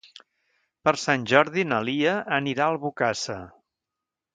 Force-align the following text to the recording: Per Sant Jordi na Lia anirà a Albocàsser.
Per 0.87 0.93
Sant 1.01 1.27
Jordi 1.33 1.67
na 1.75 1.83
Lia 1.91 2.17
anirà 2.41 2.67
a 2.69 2.75
Albocàsser. 2.77 3.41